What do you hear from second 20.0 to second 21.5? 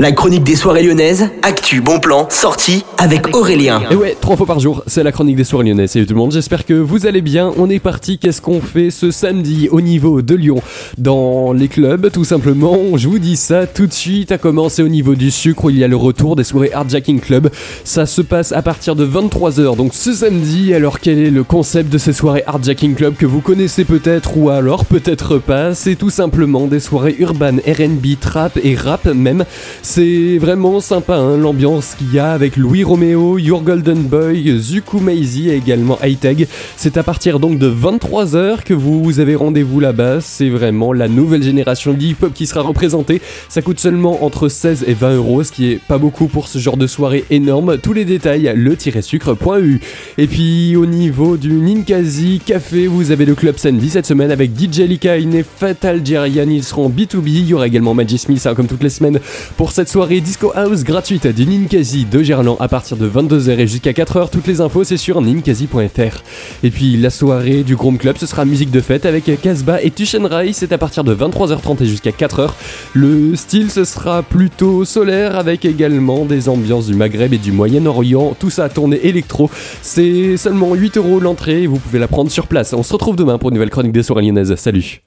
samedi. Alors quel est le